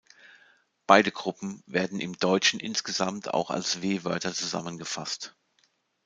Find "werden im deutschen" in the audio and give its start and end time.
1.67-2.59